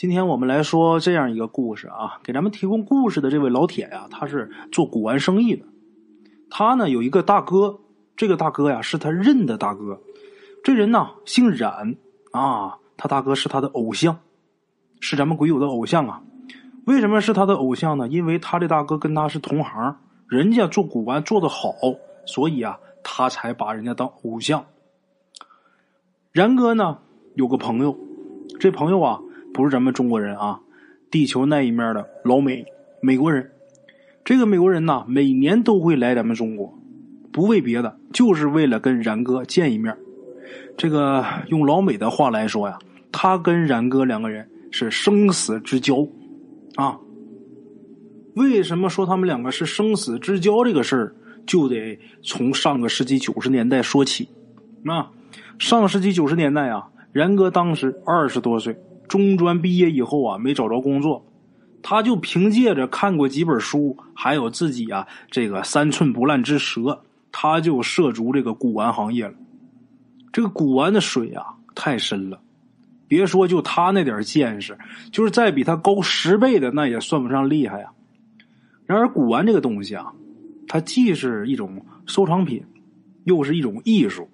[0.00, 5.66] 今天我们来说这样一个故事啊，给咱们提供故事的这位老铁呀，他是做古玩生意的。
[6.48, 7.80] 他呢有一个大哥，
[8.16, 10.00] 这个大哥呀是他认的大哥。
[10.64, 11.96] 这人呢姓冉
[12.32, 14.18] 啊，他大哥是他的偶像，
[15.00, 16.22] 是咱们鬼友的偶像啊。
[16.86, 18.08] 为什么是他的偶像呢？
[18.08, 21.74] 因为他的大哥跟他是同行，人家做古玩做的好，
[22.24, 24.64] 所以啊他才把人家当偶像。
[26.32, 27.00] 然哥呢
[27.34, 27.98] 有个朋友，
[28.58, 29.20] 这朋友啊。
[29.52, 30.60] 不是咱们中国人啊，
[31.10, 32.64] 地球那一面的老美，
[33.00, 33.50] 美国人。
[34.24, 36.78] 这个美国人呐，每年都会来咱们中国，
[37.32, 39.96] 不为别的，就是为了跟冉哥见一面。
[40.76, 42.78] 这个用老美的话来说呀，
[43.10, 46.06] 他跟冉哥两个人是生死之交
[46.76, 46.98] 啊。
[48.36, 50.62] 为什么说他们两个是生死之交？
[50.64, 51.14] 这个事儿
[51.46, 54.28] 就得从上个世纪九十年代说起。
[54.84, 55.10] 啊，
[55.58, 58.78] 上世纪九十年代啊，冉哥当时二十多岁。
[59.10, 61.26] 中专毕业以后啊，没找着工作，
[61.82, 67.02] 他就凭借着看过几本书，还有自己啊这个三寸不烂之舌，
[67.32, 69.34] 他就涉足这个古玩行业了。
[70.32, 71.44] 这个古玩的水啊
[71.74, 72.40] 太深了，
[73.08, 74.78] 别说就他那点见识，
[75.10, 77.90] 就是再比他高十倍的，那也算不上厉害呀。
[78.86, 80.12] 然而古玩这个东西啊，
[80.68, 82.64] 它既是一种收藏品，
[83.24, 84.28] 又是一种艺术，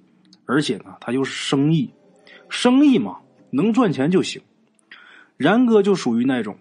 [0.44, 1.90] 而且呢，它又是生意。
[2.50, 3.16] 生意嘛，
[3.50, 4.42] 能赚钱就行。
[5.36, 6.56] 然哥就属于那种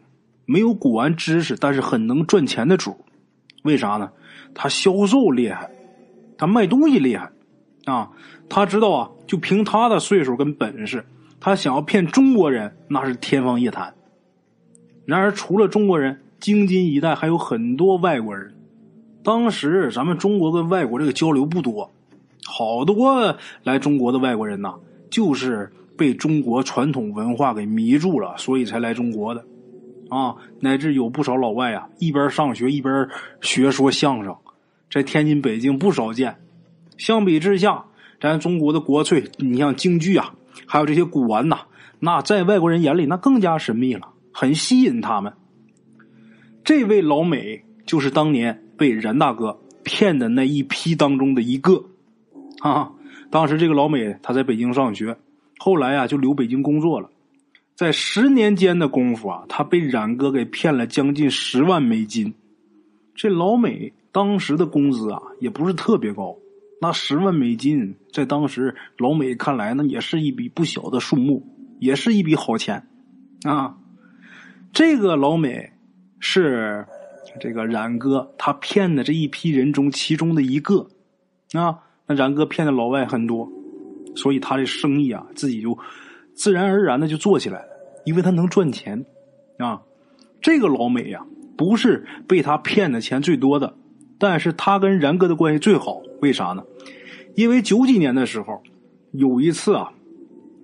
[0.45, 2.97] 没有古玩知识，但是很能赚钱的主。
[3.63, 4.11] 为啥呢？
[4.53, 5.71] 他销售厉害，
[6.37, 7.31] 他卖东西厉害
[7.85, 8.11] 啊！
[8.47, 11.05] 他知道啊，就凭他的岁数跟本事，
[11.39, 13.93] 他想要骗中国人那是天方夜谭。
[15.05, 18.53] 然而，除了中国人，京津一带还有很多外国人。
[19.23, 21.91] 当时咱们中国跟外国这个交流不多，
[22.45, 24.75] 好多来中国的外国人呐，
[25.09, 25.71] 就是。
[25.97, 29.45] 被中国传统文化给迷住了，所以才来中国的，
[30.09, 33.07] 啊，乃至有不少老外啊，一边上学一边
[33.41, 34.35] 学说相声，
[34.91, 36.35] 在天津、北京不少见。
[36.97, 37.85] 相比之下，
[38.19, 40.35] 咱中国的国粹，你像京剧啊，
[40.65, 41.59] 还有这些古玩呐，
[41.99, 45.33] 那在外国人眼里那更加神秘了，很吸引他们。
[46.63, 51.85] 这位老美就是当年被任大哥骗的那一批当中的一个，
[52.59, 52.91] 啊，
[53.29, 55.17] 当时这个老美他在北京上学。
[55.57, 57.09] 后来啊，就留北京工作了。
[57.75, 62.33] 在十年间的功夫啊，他被冉哥给骗了将近十万美金。
[63.13, 66.37] 这老美当时的工资啊，也不是特别高。
[66.81, 71.45] 那十万美金在当时老美看来，呢也是一笔不小的数目，
[71.79, 72.87] 也是一笔好钱
[73.43, 73.77] 啊。
[74.71, 75.71] 这个老美
[76.19, 76.85] 是
[77.39, 80.87] 这个冉哥他骗的这一批人中其中的一个
[81.53, 81.79] 啊。
[82.07, 83.49] 那冉哥骗的老外很多。
[84.15, 85.77] 所以他的生意啊，自己就
[86.33, 87.67] 自然而然的就做起来了，
[88.05, 89.05] 因为他能赚钱
[89.57, 89.81] 啊。
[90.41, 91.25] 这个老美呀，
[91.57, 93.75] 不是被他骗的钱最多的，
[94.19, 96.01] 但是他跟然哥的关系最好。
[96.21, 96.63] 为啥呢？
[97.35, 98.61] 因为九几年的时候，
[99.11, 99.91] 有一次啊，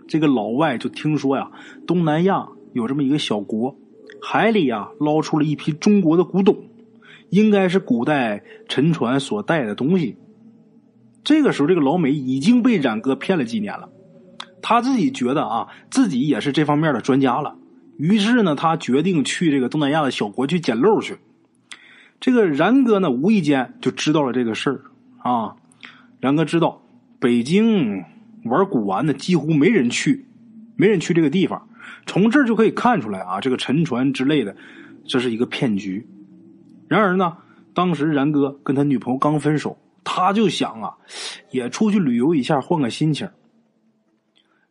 [0.07, 1.51] 这个老外就听说呀，
[1.87, 3.75] 东南亚有这么一个小国，
[4.21, 6.55] 海里呀捞出了一批中国的古董，
[7.29, 10.15] 应该是古代沉船所带的东西。
[11.23, 13.89] 这个时候，这个老美已经被冉哥骗了几年了，
[14.61, 17.55] 他自己觉得啊，自己也是这方面的专家了。
[17.97, 21.17] 于是呢，他决定去这个东南亚的小国去捡漏去。
[22.19, 24.81] 这个冉哥呢，无意间就知道了这个事儿
[25.19, 25.55] 啊。
[26.19, 26.81] 冉哥知道，
[27.19, 28.03] 北京
[28.45, 30.25] 玩古玩的几乎没人去，
[30.75, 31.67] 没人去这个地方。
[32.07, 34.55] 从这儿就可以看出来啊，这个沉船之类的，
[35.05, 36.07] 这是一个骗局。
[36.87, 37.37] 然而呢，
[37.75, 39.77] 当时冉哥跟他女朋友刚分手。
[40.13, 40.97] 他就想啊，
[41.51, 43.29] 也出去旅游一下，换个心情。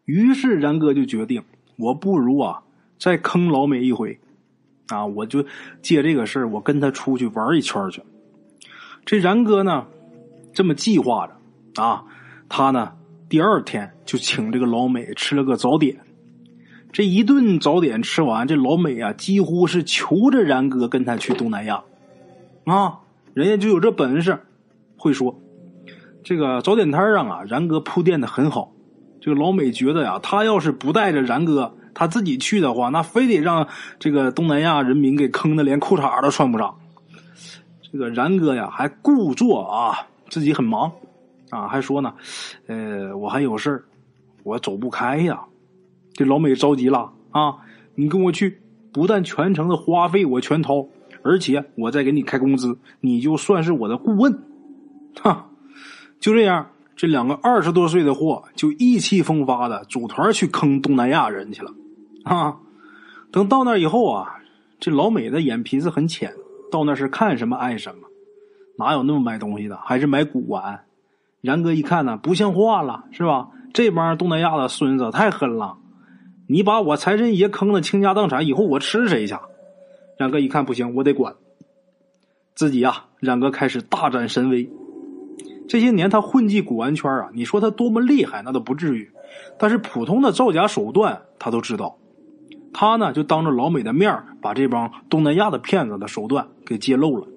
[0.04, 1.42] 于是然哥就决定，
[1.78, 2.62] 我不如啊，
[2.98, 4.20] 再坑老美一回，
[4.88, 5.42] 啊，我就
[5.80, 8.02] 借这个事儿，我跟他出去玩一圈去。
[9.06, 9.86] 这然哥呢，
[10.52, 12.04] 这么计划着啊，
[12.50, 12.92] 他呢
[13.30, 15.96] 第二天就请这个老美吃了个早点。
[16.92, 21.82] 这一顿早点吃完，这老美啊，几乎是求着然哥跟他去东南亚，
[22.66, 23.00] 啊，
[23.32, 24.38] 人家就有这本事。
[25.00, 25.40] 会说，
[26.22, 28.70] 这个早点摊上啊，然哥铺垫的很好。
[29.18, 33.66] 这个老美觉得呀，他要是不带着然哥，他自己去的话，那非得让
[33.98, 36.74] 这个东南亚人民给坑的连裤衩都穿不上。
[37.90, 40.92] 这个然哥呀，还故作啊自己很忙
[41.48, 42.12] 啊，还说呢，
[42.66, 43.82] 呃，我还有事，
[44.42, 45.40] 我走不开呀。
[46.12, 47.56] 这老美着急了啊，
[47.94, 48.60] 你跟我去，
[48.92, 50.86] 不但全程的花费我全掏，
[51.22, 54.49] 而且我再给你开工资，你就算是我的顾问。
[55.22, 55.48] 哈，
[56.20, 61.72] 就这样，这两个二十多岁的货就意气风发的组团去坑东南亚人去了。
[62.24, 62.58] 啊，
[63.32, 64.40] 等到那以后啊，
[64.78, 66.34] 这老美的眼皮子很浅，
[66.70, 68.08] 到那是看什么爱什么，
[68.78, 69.76] 哪有那么买东西的？
[69.78, 70.84] 还是买古玩。
[71.40, 73.48] 然哥一看呢，不像话了，是吧？
[73.72, 75.78] 这帮东南亚的孙子太狠了！
[76.48, 79.34] 你把我财神爷坑的倾家荡产，以后我吃谁去？
[80.18, 81.36] 然哥一看不行，我得管。
[82.54, 84.68] 自己呀，然哥开始大展神威。
[85.70, 89.08] 这些年他混迹古玩圈啊，你说他多么厉害，那都不至于。
[89.56, 91.96] 但是普通的造假手段，他都知道。
[92.72, 94.12] 他呢，就当着老美的面
[94.42, 97.28] 把这帮东南亚的骗子的手段给揭露了。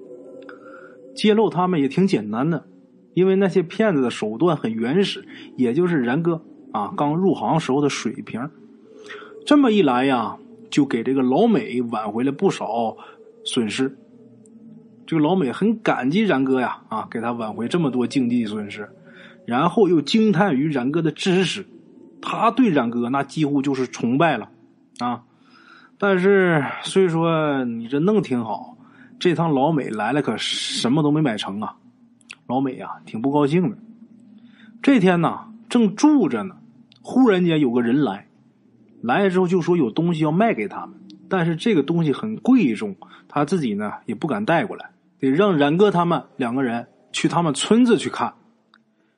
[1.16, 2.66] 揭露他们也挺简单的。
[3.14, 5.24] 因为那些骗子的手段很原始，
[5.56, 6.42] 也就是然哥
[6.72, 8.50] 啊刚入行时候的水平。
[9.46, 10.38] 这么一来呀，
[10.72, 12.98] 就给这个老美挽回了不少
[13.46, 13.96] 损失。
[15.06, 18.90] 这个老美很感激然哥呀，啊，给他挽回这么多经济损失，
[19.46, 21.66] 然后又惊叹于然哥的知识，
[22.22, 24.50] 他对然哥那几乎就是崇拜了
[25.00, 25.24] 啊。
[25.98, 28.78] 但是虽说你这弄挺好，
[29.20, 31.76] 这趟老美来了可什么都没买成啊。
[32.48, 33.78] 老美呀，挺不高兴的。
[34.82, 36.56] 这天呢，正住着呢，
[37.02, 38.28] 忽然间有个人来，
[39.02, 40.96] 来了之后就说有东西要卖给他们，
[41.30, 42.96] 但是这个东西很贵重，
[43.30, 44.90] 他自己呢也不敢带过来，
[45.30, 48.34] 得让冉哥他们两个人去他们村子去看。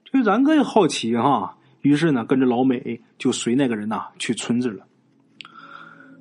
[0.03, 4.85] 这冉哥也好奇哈，于是呢跟着老美就随那个人呐去村子了。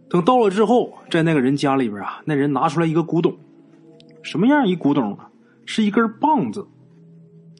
[0.08, 3.36] 等到了之后，在那个人家里边啊，那人拿出来一个古董，
[4.22, 5.18] 什么样一古董呢？
[5.66, 6.66] 是一根棒子。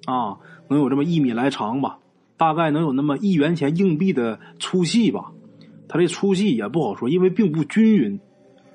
[0.07, 0.39] 啊，
[0.69, 1.99] 能有这么一米来长吧？
[2.37, 5.31] 大概能有那么一元钱硬币的粗细吧。
[5.89, 8.19] 它这粗细也不好说，因为并不均匀。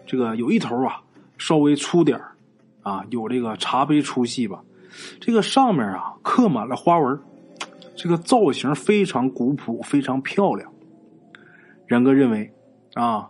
[0.06, 1.02] 这个有一头啊
[1.38, 2.20] 稍微粗点
[2.90, 4.64] 啊，有这个茶杯粗细吧。
[5.20, 7.20] 这个上面啊刻满了花纹，
[7.96, 10.72] 这个造型非常古朴，非常漂亮。
[11.86, 12.52] 然哥认为
[12.96, 13.30] 啊，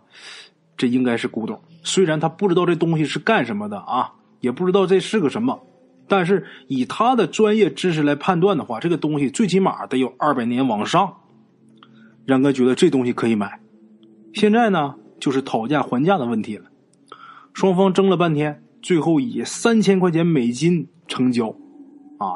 [0.76, 1.60] 这应该是古董。
[1.82, 5.60] 虽然他不知道这东西是干什么的啊，也不知道这是个什么。
[6.08, 11.18] 但是以他的专业知识来判断的话，这个东西最起码得有二百年往上。
[12.26, 13.60] 然哥觉得这东西可以买，
[14.34, 16.66] 现在呢就是讨价还价的问题了。
[17.52, 21.54] 双方争了半天，最后以三千块钱美金成交。
[22.18, 22.34] 啊，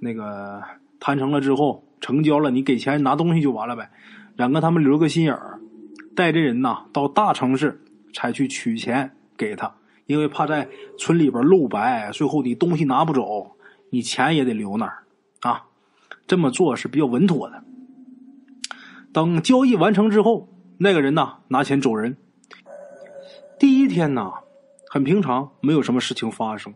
[0.00, 0.62] 那个
[1.00, 3.90] 谈成了之后，成交了，你给钱拿东西就完了呗。
[4.36, 5.58] 冉哥他们留个心眼儿，
[6.14, 7.80] 带这人呐到大城市
[8.12, 9.74] 才去取钱给他。
[10.06, 13.56] 因为怕在村里边露白，最后你东西拿不走，
[13.88, 15.04] 你钱也得留那儿
[15.40, 15.64] 啊。
[16.26, 17.64] 这么做是比较稳妥的。
[19.10, 22.18] 等交易完成之后，那个人呢拿钱走人。
[23.58, 24.30] 第一天呢
[24.94, 26.72] 很平常，没有什么事情发生。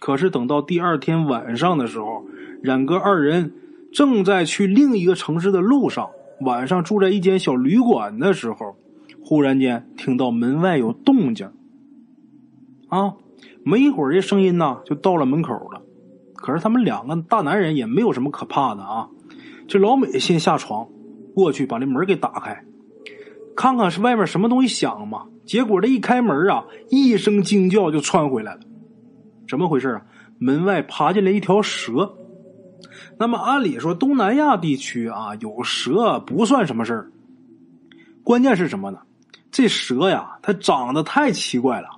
[0.00, 2.26] 可是等到第二天晚上的时候，
[2.62, 3.54] 冉哥二人
[3.90, 6.10] 正在去另一个城市的路上，
[6.42, 8.76] 晚上住在一间小旅馆的时候，
[9.24, 11.50] 忽然间听到门外有动静。
[12.90, 13.14] 啊，
[13.64, 15.80] 没一会儿，这声音呢就到了门口了。
[16.34, 19.08] 可是他们两个大男人也没有什么可怕的啊。
[19.66, 20.86] 这老美先下床，
[21.34, 22.62] 过去把这门给打开，
[23.56, 25.28] 看看是外面什么东西响嘛。
[25.48, 28.60] 结果这一开门啊，一声惊叫就窜回来了。
[29.48, 30.02] 怎么回事啊？
[30.38, 32.14] 门外爬进来一条蛇。
[33.18, 37.10] 那么按理说，东南亚地区啊有蛇不算什么事儿。
[38.22, 38.98] 关键是什么呢？
[39.50, 41.88] 这蛇呀，它长得太奇怪了。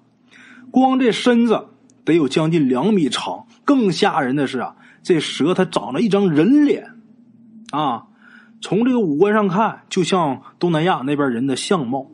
[0.70, 1.66] 光这身子
[2.04, 6.88] 得有将近两米长，更吓人的是啊，这蛇它长了一张人脸，
[7.72, 8.06] 啊，
[8.60, 12.06] 从这个五官上看，就像东南亚那边人的相貌。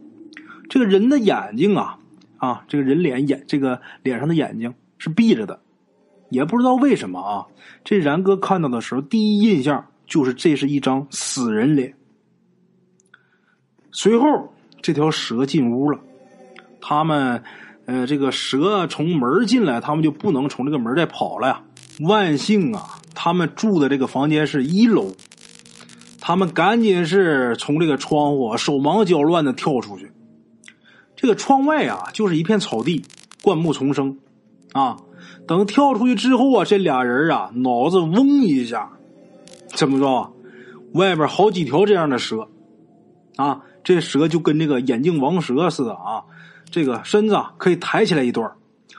[0.68, 1.98] 这个人的眼睛啊，
[2.38, 5.60] 啊，这个人脸眼，这个脸上的眼睛是闭着的，
[6.30, 7.46] 也不知道为什么啊。
[7.84, 11.94] 这然哥看到的时候，第一印象就是这是一张死人脸。
[13.92, 15.98] 随后，这条蛇进屋了，
[16.80, 17.42] 他们。
[17.88, 21.62] 呃，这个蛇从门进来，他们就不能从这个门再跑了呀。
[22.00, 25.12] 万幸啊，他们住的这个房间是一楼，
[26.20, 30.10] 他们赶紧是从这个窗户手忙脚乱的跳出去。
[31.16, 33.02] 这个窗外啊，就是一片草地，
[33.42, 34.18] 灌木丛生
[34.72, 34.98] 啊。
[35.48, 38.92] 等跳出去之后啊，这俩人啊，脑子嗡一下，
[39.74, 40.32] 怎么着？
[40.92, 42.48] 外边好几条这样的蛇
[43.36, 46.24] 啊，这蛇就跟这个眼镜王蛇似的啊。
[46.70, 48.50] 这个身子可以抬起来一段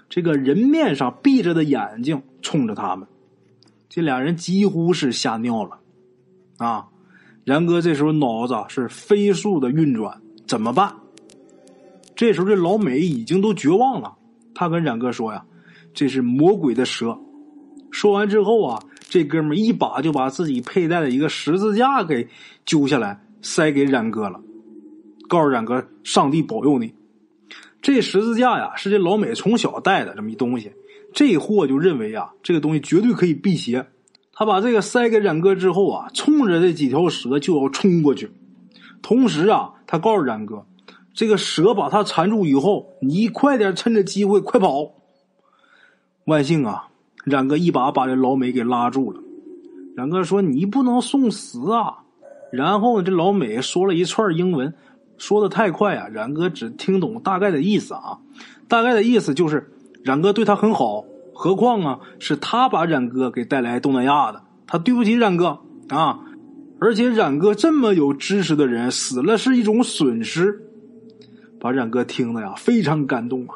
[0.10, 3.08] 这个人面上闭着的眼睛冲着他们，
[3.90, 5.78] 这俩人几乎是吓尿了
[6.58, 6.88] 啊！
[7.44, 10.96] 然哥这时候脑子是飞速的运转，怎么办？
[12.18, 14.16] 这时候这老美已经都绝望了，
[14.56, 15.46] 他跟冉哥说呀
[15.94, 17.18] ：“这是魔鬼的蛇。”
[17.92, 22.28] 说完之后啊，这哥们一把就把自己佩戴的一个十字架给
[22.66, 24.42] 揪下来，塞给冉哥了，
[25.30, 26.92] 告诉冉哥：“上帝保佑你。”
[27.84, 30.72] 这十字架呀，是这老美从小带的这么一东西。
[31.14, 33.86] 这货就认为啊，这个东西绝对可以辟邪。
[34.34, 38.32] 他把这个塞给冉哥之后啊，冲着这几条蛇就要冲过去。
[39.04, 40.66] 同时啊，他告诉冉哥，
[41.18, 44.92] 这个蛇把他缠住以后，你快点趁着机会快跑。
[46.26, 46.90] 万幸啊，
[47.26, 49.20] 冉哥一把把这老美给拉住了。
[49.96, 52.04] 冉哥说：“你不能送死啊！”
[52.54, 54.76] 然后呢，这老美说了一串英文，
[55.18, 58.20] 说的太快啊，冉哥只听懂大概的意思啊。
[58.68, 59.74] 大概的意思就是。
[60.04, 65.58] 冉哥对他很好，何况啊，是他把冉哥给带来东南亚的，他对不起冉哥
[65.90, 66.20] 啊！
[66.80, 70.67] 而且冉哥这么有知识的人死了是一种损失，
[71.60, 73.56] 把冉哥听的呀非常感动啊！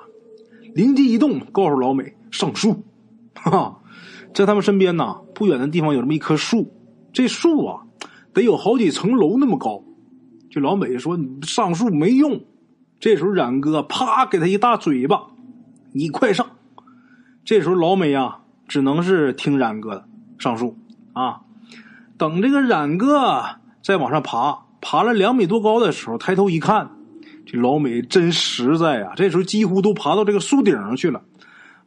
[0.74, 2.84] 灵机一动，告诉老美上树，
[3.36, 3.80] 哈，
[4.34, 6.74] 在他们身边呢不远的地方有这么一棵树，
[7.14, 7.84] 这树啊
[8.34, 9.84] 得有好几层楼那么高。
[10.50, 12.42] 就老美说你上树没用，
[13.00, 15.28] 这时候冉哥啪给他一大嘴巴。
[15.94, 16.48] 你快上！
[17.44, 20.06] 这时候老美呀，只能是听冉哥的
[20.38, 20.78] 上树
[21.14, 21.42] 啊。
[22.18, 23.44] 等这个冉哥
[23.84, 26.92] 再往上爬，爬了两米多高的时候，抬头一看，
[27.54, 29.14] 老美真实在呀！
[29.16, 31.22] 这时候几乎都爬到这个树顶上去了。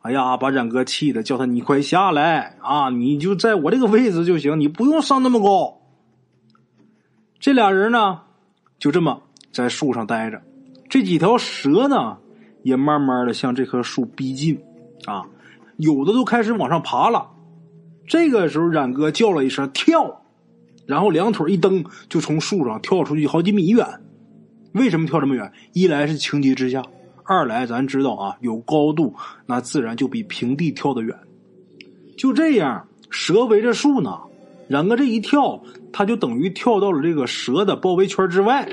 [0.02, 2.90] 哎呀，把冉哥气的，叫他你快下来啊！
[2.90, 5.80] 你就在我这个位置就行，你不用上那么高。
[7.40, 8.20] 这俩人呢，
[8.78, 10.42] 就这么在树上待着。
[10.90, 12.18] 这几条蛇呢？
[12.62, 14.58] 也慢慢的向这棵树逼近，
[15.04, 15.26] 啊，
[15.76, 17.30] 有的都开始往上爬了。
[18.06, 20.22] 这个时候，冉哥叫了一声“跳”，
[20.86, 23.86] 然后两腿一蹬，就从树上跳出去好几米远。
[24.74, 25.52] 为什么跳这么远？
[25.72, 26.82] 一来是情急之下，
[27.22, 29.14] 二来咱知道啊，有高度，
[29.46, 31.16] 那自然就比平地跳得远。
[32.16, 34.18] 就这样，蛇围着树呢，
[34.66, 35.62] 冉哥这一跳，
[35.92, 38.68] 他就等于跳到了这个蛇的包围圈之外。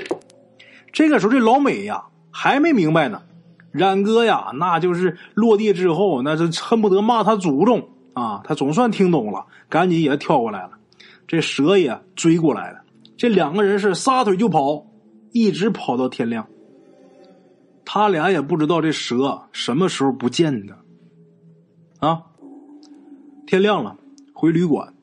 [0.92, 3.22] 这个时候，这老美呀还没明白呢。
[3.70, 8.42] 冉哥呀，那就是落地之后，那是恨不得骂他祖宗啊！
[8.44, 10.72] 他总算听懂了，赶紧也跳过来了。
[11.28, 12.80] 这蛇也追过来了，
[13.16, 14.84] 这两个人是撒腿就跑，
[15.32, 16.46] 一直跑到天亮。
[17.84, 20.78] 他俩也不知道这蛇什么时候不见的
[21.98, 22.26] 啊！
[23.46, 23.98] 天亮了，
[24.32, 24.94] 回旅馆。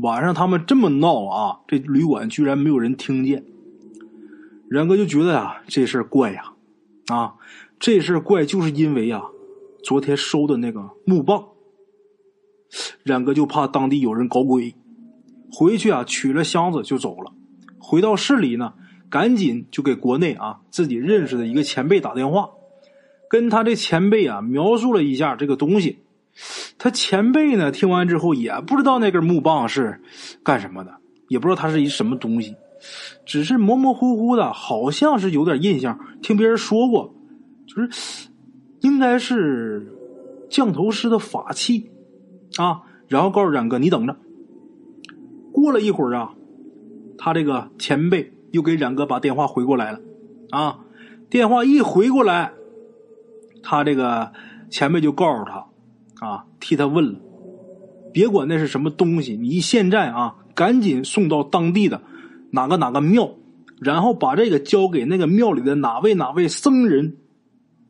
[0.00, 3.44] 晚上他们这么闹啊，这旅馆居然没有人听见。
[4.68, 6.52] 冉哥就觉得呀，这事怪呀，
[7.06, 7.36] 啊！
[7.78, 9.22] 这事怪，就是因为呀，
[9.84, 11.46] 昨天收的那个木棒。
[13.04, 14.74] 冉哥就怕当地有人搞鬼，
[15.52, 17.32] 回去啊取了箱子就走了。
[17.78, 18.74] 回到市里呢，
[19.14, 22.50] 赶紧就给国内啊自己认识的一个前辈打电话，
[23.30, 26.00] 跟他这前辈啊描述了一下这个东西。
[26.78, 30.00] 他前辈呢听完之后也不知道那根木棒是
[30.42, 30.92] 干什么的，
[31.28, 32.56] 也不知道它是一什么东西，
[33.24, 37.14] 只是模模糊糊的，好像是有点印象，听别人说过。
[37.68, 38.28] 就是，
[38.80, 39.96] 应该是
[40.50, 41.88] 降头师的法器
[42.56, 42.82] 啊。
[43.06, 44.16] 然后告诉冉哥，你等着。
[45.52, 46.34] 过了一会儿啊，
[47.16, 50.00] 他这个前辈又给冉哥把电话回过来了
[50.50, 50.78] 啊。
[51.28, 52.52] 电话一回过来，
[53.62, 54.32] 他这个
[54.70, 55.66] 前辈就告诉他
[56.24, 57.18] 啊，替他问了，
[58.12, 62.00] 别管那是什么东西，你现在啊，赶紧送到当地的
[62.52, 63.34] 哪个哪个庙，
[63.80, 67.16] 然后把这个交给那个庙里的哪位哪位僧人。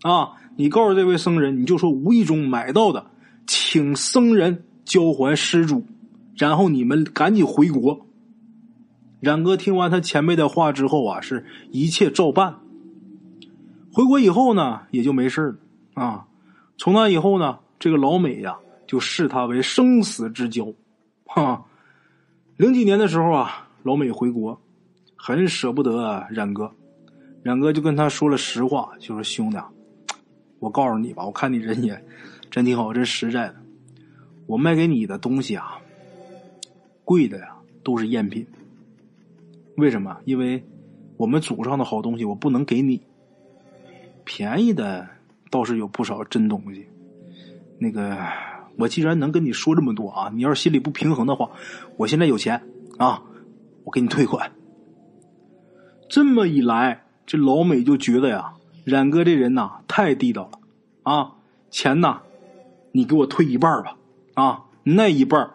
[0.03, 0.33] 啊！
[0.57, 3.07] 你告诉这位僧人，你就说无意中买到的，
[3.47, 5.85] 请僧人交还施主，
[6.37, 8.07] 然后你们赶紧回国。
[9.25, 12.61] 冉哥听完他前辈的话之后啊，是一切照办。
[13.91, 15.57] 回国以后呢，也就没事了
[15.95, 16.27] 啊。
[16.77, 20.71] 从那以后呢，这个老美呀，就视他为生死之交。
[21.25, 21.65] 哈，
[22.59, 24.61] 零几年的时候啊，老美回国，
[25.17, 26.71] 很舍不得冉哥，
[27.43, 29.57] 冉哥就跟他说了实话，就说兄弟。
[30.59, 32.05] 我告诉你吧，我看你人也
[32.51, 33.57] 真挺好，真实在的。
[34.47, 35.79] 我卖给你的东西啊，
[37.05, 38.47] 贵的呀都是赝品。
[39.77, 40.17] 为什么？
[40.25, 40.65] 因为
[41.17, 43.03] 我们祖上的好东西我不能给你。
[44.25, 45.07] 便宜的
[45.51, 46.89] 倒是有不少真东西。
[47.79, 48.17] 那个，
[48.79, 51.51] 我既然能跟你说这么多啊，你要是心里不平衡的话，
[51.97, 52.63] 我现在有钱
[52.99, 53.23] 啊，
[53.85, 54.53] 我给你退款。
[56.09, 58.55] 这么一来，这老美就觉得呀。
[58.85, 60.59] 冉哥这人呐，太地道了，
[61.03, 61.33] 啊，
[61.71, 62.21] 钱呐，
[62.93, 63.97] 你给我退一半吧，
[64.35, 65.51] 啊，那一半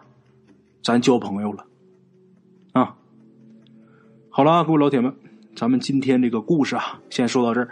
[0.82, 1.64] 咱交朋友了，
[4.32, 5.12] 好了，各位老铁们，
[5.56, 7.68] 咱们今天这个故事啊，先说到这儿。